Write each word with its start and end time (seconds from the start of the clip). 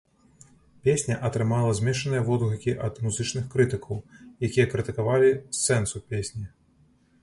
Песня 0.87 1.17
атрымала 1.29 1.75
змешаныя 1.81 2.23
водгукі 2.31 2.75
ад 2.87 2.93
музычных 3.05 3.45
крытыкаў, 3.55 4.03
якія 4.49 4.65
крытыкавалі 4.77 5.31
сэнсу 5.65 6.05
песні. 6.13 6.45